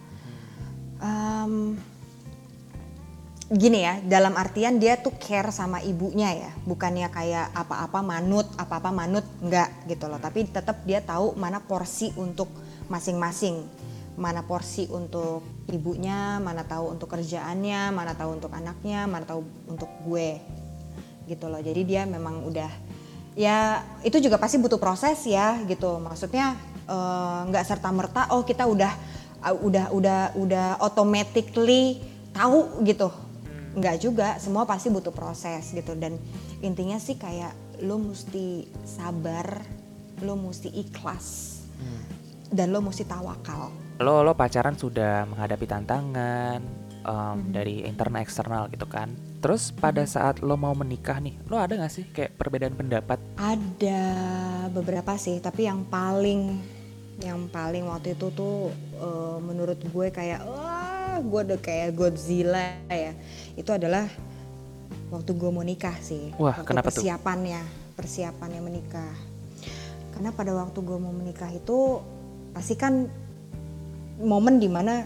[1.04, 1.76] Um,
[3.52, 8.96] gini ya dalam artian dia tuh care sama ibunya ya bukannya kayak apa-apa manut apa-apa
[8.96, 10.16] manut enggak gitu loh.
[10.16, 12.48] Tapi tetap dia tahu mana porsi untuk
[12.88, 13.68] masing-masing.
[14.16, 19.90] Mana porsi untuk ibunya, mana tahu untuk kerjaannya, mana tahu untuk anaknya, mana tahu untuk
[20.06, 20.40] gue
[21.28, 21.60] gitu loh.
[21.60, 22.70] Jadi dia memang udah
[23.34, 25.98] ya itu juga pasti butuh proses ya gitu.
[26.00, 26.54] Maksudnya
[26.86, 28.92] eh, nggak uh, serta merta oh kita udah
[29.44, 32.02] uh, udah udah udah automatically
[32.34, 33.10] tahu gitu.
[33.74, 36.14] Nggak juga, semua pasti butuh proses gitu dan
[36.62, 39.66] intinya sih kayak lo mesti sabar,
[40.22, 41.58] lo mesti ikhlas.
[41.74, 42.02] Hmm.
[42.54, 46.58] Dan lo mesti tawakal lo lo pacaran sudah menghadapi tantangan
[47.06, 47.52] um, mm-hmm.
[47.54, 51.92] dari internal eksternal gitu kan terus pada saat lo mau menikah nih lo ada gak
[51.92, 53.20] sih kayak perbedaan pendapat?
[53.36, 54.00] Ada
[54.72, 56.64] beberapa sih tapi yang paling
[57.20, 63.12] yang paling waktu itu tuh uh, menurut gue kayak wah gue udah kayak Godzilla ya.
[63.52, 64.08] Itu adalah
[65.12, 66.32] waktu gue mau nikah sih.
[66.40, 68.00] Wah waktu kenapa persiapannya tuh?
[68.00, 69.14] persiapannya menikah.
[70.16, 72.00] Karena pada waktu gue mau menikah itu
[72.56, 73.12] pasti kan
[74.24, 75.04] momen di mana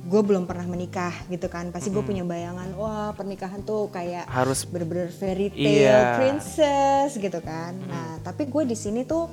[0.00, 1.68] gue belum pernah menikah gitu kan.
[1.74, 6.16] Pasti gue punya bayangan wah pernikahan tuh kayak harus bener-bener fairy tale iya.
[6.16, 7.76] princess gitu kan.
[7.76, 7.88] Hmm.
[7.88, 9.28] nah tapi gue di sini tuh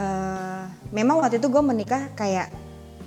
[0.00, 2.52] uh, memang waktu itu gue menikah kayak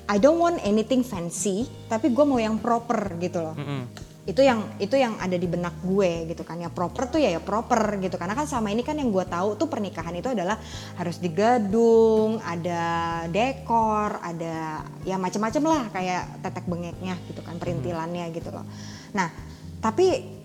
[0.10, 3.56] I don't want anything fancy tapi gue mau yang proper gitu loh.
[3.58, 6.62] Hmm itu yang itu yang ada di benak gue gitu kan.
[6.62, 8.14] Ya proper tuh ya ya proper gitu.
[8.22, 10.62] Karena kan sama ini kan yang gue tahu tuh pernikahan itu adalah
[11.02, 18.30] harus di gedung ada dekor ada ya macam-macam lah kayak tetek bengeknya gitu kan perintilannya
[18.38, 18.70] gitu loh.
[19.18, 19.34] Nah
[19.82, 20.38] tapi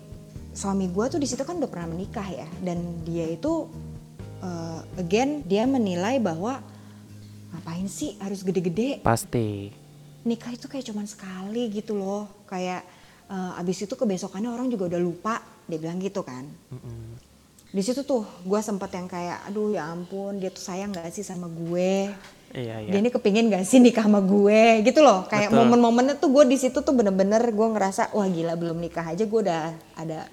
[0.55, 2.49] suami gue tuh di situ kan udah pernah menikah ya.
[2.57, 3.69] Dan dia itu
[4.41, 6.57] uh, again dia menilai bahwa
[7.53, 9.05] ngapain sih harus gede-gede?
[9.05, 9.69] Pasti.
[10.25, 12.25] Nikah itu kayak cuman sekali gitu loh.
[12.49, 12.81] Kayak
[13.29, 15.35] uh, abis itu kebesokannya orang juga udah lupa
[15.65, 17.03] dia bilang gitu kan mm-hmm.
[17.73, 21.25] di situ tuh gue sempet yang kayak aduh ya ampun dia tuh sayang gak sih
[21.25, 22.13] sama gue
[22.53, 22.91] iya, iya.
[22.91, 25.59] dia ini kepingin gak sih nikah sama gue gitu loh kayak Betul.
[25.65, 29.39] momen-momennya tuh gue di situ tuh bener-bener gue ngerasa wah gila belum nikah aja gue
[29.41, 30.29] udah ada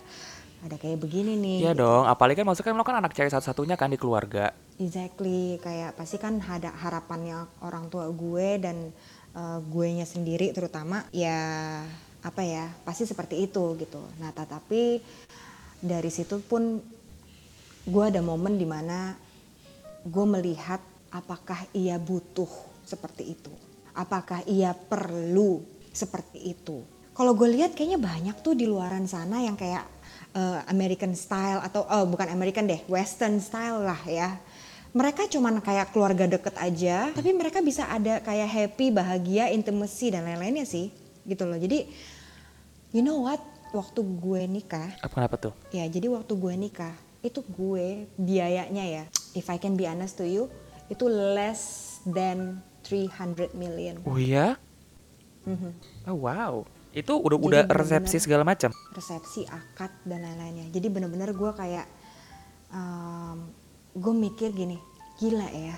[0.62, 1.82] ada kayak begini nih Iya gitu.
[1.82, 4.54] dong, apalagi kan maksudnya kan lo kan anak cewek satu-satunya kan di keluarga.
[4.78, 8.94] Exactly, kayak pasti kan ada harapannya orang tua gue dan
[9.34, 11.82] uh, gue nya sendiri terutama ya
[12.22, 13.98] apa ya pasti seperti itu gitu.
[14.22, 15.02] Nah tetapi
[15.82, 16.78] dari situ pun
[17.82, 19.18] gue ada momen di mana
[20.06, 20.78] gue melihat
[21.10, 22.48] apakah ia butuh
[22.86, 23.52] seperti itu,
[23.94, 26.82] apakah ia perlu seperti itu.
[27.12, 29.84] Kalau gue lihat kayaknya banyak tuh di luaran sana yang kayak
[30.32, 34.40] uh, American style atau oh bukan American deh, Western style lah ya.
[34.92, 40.20] Mereka cuman kayak keluarga deket aja, tapi mereka bisa ada kayak happy, bahagia, intimacy dan
[40.28, 40.92] lain-lainnya sih,
[41.24, 41.56] gitu loh.
[41.56, 41.88] Jadi,
[42.92, 43.40] you know what?
[43.72, 45.54] Waktu gue nikah, Apa kenapa tuh?
[45.72, 46.92] ya jadi waktu gue nikah
[47.24, 50.52] itu gue biayanya ya, if I can be honest to you,
[50.86, 51.62] itu less
[52.04, 53.96] than 300 million.
[54.04, 54.60] Oh iya?
[55.42, 55.72] Mhm.
[56.06, 56.68] Oh wow.
[56.92, 58.68] Itu udah Jadi udah resepsi segala macam.
[58.92, 61.88] resepsi akad dan lain-lainnya jadi bener-bener gue kayak
[63.92, 64.76] gue mikir gini
[65.16, 65.76] gila ya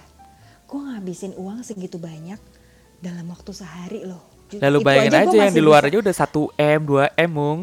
[0.65, 2.43] gue ngabisin uang segitu banyak
[2.99, 6.15] dalam waktu sehari loh Lalu itu bayangin gua aja yang di luar bisa- aja udah
[6.15, 7.61] 1 M, 2 M, Mung.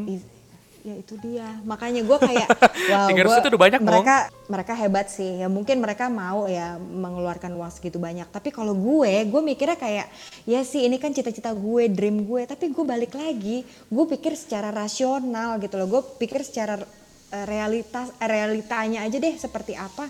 [0.82, 1.46] Ya itu dia.
[1.62, 2.48] Makanya gue kayak
[2.90, 3.90] wow 300 gua- itu udah banyak, Mong.
[3.94, 4.16] mereka
[4.50, 5.38] mereka hebat sih.
[5.38, 8.26] Ya mungkin mereka mau ya mengeluarkan uang segitu banyak.
[8.28, 10.10] Tapi kalau gue gue mikirnya kayak
[10.44, 12.50] ya sih ini kan cita-cita gue dream gue.
[12.50, 15.86] Tapi gue balik lagi gue pikir secara rasional gitu loh.
[15.86, 16.82] Gue pikir secara
[17.30, 20.10] eh, realitas eh, realitanya aja deh seperti apa.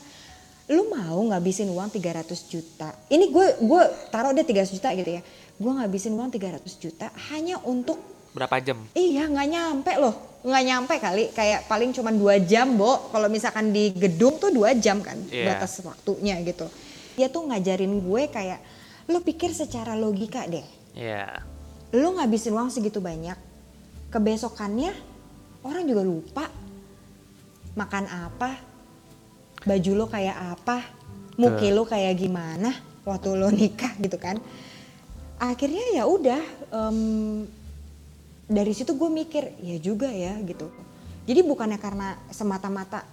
[0.71, 2.95] Lu mau ngabisin uang 300 juta?
[3.12, 5.23] Ini gue gue taruh deh 300 juta gitu ya
[5.62, 8.80] gue ngabisin uang 300 juta hanya untuk Berapa jam?
[8.95, 10.15] Iya nggak nyampe loh,
[10.47, 11.24] nggak nyampe kali.
[11.36, 13.12] Kayak paling cuma dua jam, Bo.
[13.12, 15.60] Kalau misalkan di gedung tuh dua jam kan Iya.
[15.60, 16.63] batas waktunya gitu.
[17.19, 18.60] Dia tuh ngajarin gue kayak,
[19.12, 20.63] lo pikir secara logika deh.
[20.95, 21.43] Iya.
[21.91, 23.36] Lo ngabisin uang segitu banyak,
[24.15, 24.95] kebesokannya
[25.67, 26.47] orang juga lupa
[27.76, 28.56] makan apa,
[29.67, 30.88] baju lo kayak apa,
[31.36, 32.71] muki lo kayak gimana
[33.04, 34.39] waktu lo nikah gitu kan.
[35.41, 36.41] Akhirnya ya udah.
[36.69, 36.99] em,
[38.51, 40.67] dari situ gue mikir ya juga ya gitu
[41.23, 43.08] jadi bukannya karena semata-mata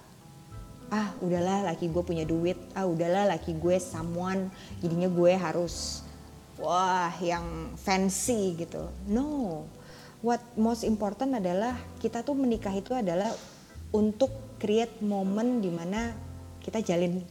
[0.91, 4.51] ah udahlah laki gue punya duit ah udahlah laki gue someone
[4.83, 6.03] jadinya gue harus
[6.59, 9.63] wah yang fancy gitu no
[10.19, 13.31] what most important adalah kita tuh menikah itu adalah
[13.95, 16.11] untuk create momen di mana
[16.59, 17.23] kita jalin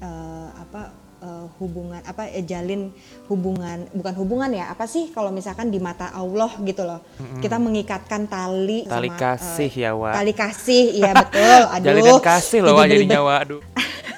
[0.00, 2.90] eh, apa eh, hubungan apa eh, jalin
[3.28, 7.00] hubungan bukan hubungan ya apa sih kalau misalkan di mata Allah gitu loh.
[7.40, 10.14] Kita mengikatkan tali Tali sama, kasih eh, ya, Wak.
[10.16, 11.60] tali kasih iya betul.
[11.76, 11.86] Aduh.
[11.86, 13.20] Jalinan kasih loh jadinya belibet.
[13.28, 13.40] Wak.
[13.44, 13.60] Aduh.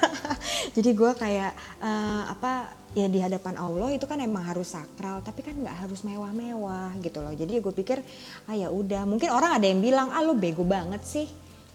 [0.77, 2.53] jadi gue kayak eh, apa
[2.93, 7.19] ya di hadapan Allah itu kan emang harus sakral tapi kan nggak harus mewah-mewah gitu
[7.21, 7.33] loh.
[7.35, 7.99] Jadi gue pikir
[8.47, 9.05] ah ya udah.
[9.09, 11.27] Mungkin orang ada yang bilang ah lo bego banget sih.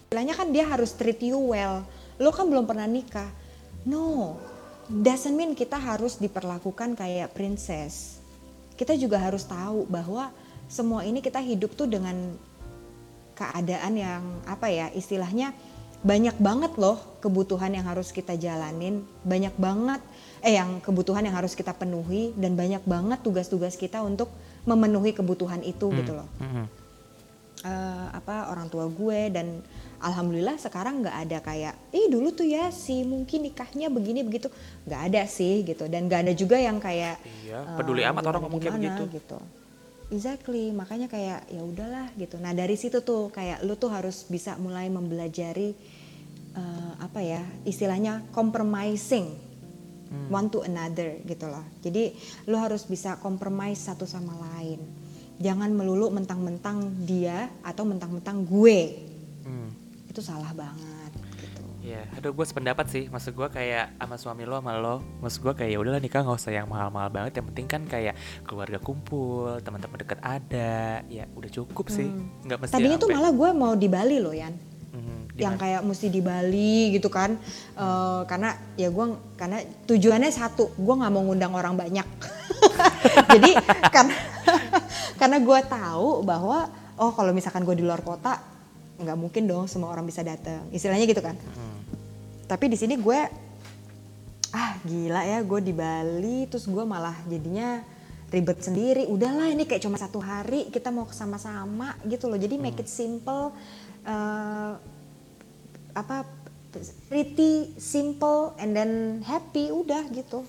[0.08, 1.84] Bilangnya kan dia harus treat you well.
[2.16, 3.28] Lo kan belum pernah nikah.
[3.86, 4.38] No
[4.88, 8.18] doesn't mean kita harus diperlakukan kayak princess.
[8.74, 10.32] Kita juga harus tahu bahwa
[10.68, 12.36] semua ini kita hidup tuh dengan
[13.36, 15.54] keadaan yang apa ya istilahnya
[16.02, 19.98] banyak banget loh kebutuhan yang harus kita jalanin banyak banget
[20.42, 24.30] eh yang kebutuhan yang harus kita penuhi dan banyak banget tugas-tugas kita untuk
[24.62, 26.28] memenuhi kebutuhan itu gitu loh.
[26.38, 26.87] Mhm.
[27.58, 29.58] Eh, apa orang tua gue dan
[29.98, 34.46] alhamdulillah sekarang nggak ada kayak ih dulu tuh ya sih mungkin nikahnya begini begitu.
[34.86, 35.90] Nggak ada sih gitu.
[35.90, 39.02] Dan nggak ada juga yang kayak Iya, peduli amat orang ngomong kayak begitu.
[39.10, 39.38] gitu.
[40.14, 40.70] Exactly.
[40.70, 42.38] Makanya kayak ya udahlah gitu.
[42.38, 45.74] Nah dari situ tuh kayak lu tuh harus bisa mulai mempelajari
[46.54, 49.50] eh, apa ya istilahnya compromising
[50.08, 50.32] Hmm.
[50.32, 51.60] one to another gitu loh.
[51.84, 52.16] Jadi
[52.48, 54.80] lu harus bisa compromise satu sama lain
[55.38, 58.78] jangan melulu mentang-mentang dia atau mentang-mentang gue
[59.42, 59.70] Hmm.
[60.06, 63.08] itu salah banget gitu Iya, aduh gue sependapat sih.
[63.08, 66.36] Maksud gue kayak sama suami lo sama lo, maksud gue kayak ya udahlah nikah nggak
[66.36, 67.38] usah yang mahal-mahal banget.
[67.38, 72.12] Yang penting kan kayak keluarga kumpul, teman-teman deket ada, ya udah cukup sih.
[72.44, 72.72] Nggak mesti.
[72.74, 72.82] Hmm.
[72.82, 74.52] tadinya tuh malah gue mau di Bali loh Yan
[74.88, 77.36] Mhm, yang kayak mesti di Bali gitu kan
[77.72, 79.04] Eh, karena ya gue
[79.36, 82.08] karena tujuannya satu gue nggak mau ngundang orang banyak
[83.32, 83.50] jadi
[83.88, 84.12] karena
[85.18, 88.38] karena gue tahu bahwa oh kalau misalkan gue di luar kota
[88.98, 91.34] nggak mungkin dong semua orang bisa datang istilahnya gitu kan.
[91.36, 91.76] Mhm.
[92.48, 93.20] tapi di sini gue
[94.56, 97.84] ah gila ya gue di Bali terus gue malah jadinya
[98.32, 99.04] ribet sendiri.
[99.08, 102.36] Udahlah ini kayak cuma satu hari kita mau sama-sama gitu loh.
[102.36, 103.52] Jadi make it simple
[104.04, 104.72] eh,
[105.96, 106.16] apa
[107.08, 110.44] pretty simple and then happy udah gitu.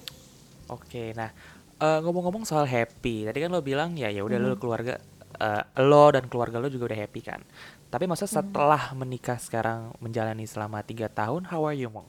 [0.70, 1.34] Oke, nah
[1.80, 4.50] eh, ngomong-ngomong soal happy, tadi kan lo bilang ya ya udah Hmm.
[4.52, 5.00] lo keluarga
[5.40, 7.42] eh, lo dan keluarga lo juga udah happy kan.
[7.90, 12.06] Tapi maksudnya setelah menikah sekarang menjalani selama tiga tahun, how are you, Mong?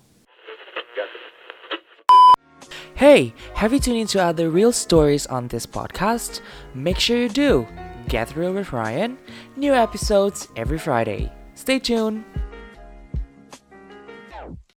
[2.94, 6.44] Hey, have you tuned into other real stories on this podcast?
[6.76, 7.64] Make sure you do.
[8.12, 9.16] Get Real with Ryan.
[9.56, 11.32] New episodes every Friday.
[11.56, 12.28] Stay tuned.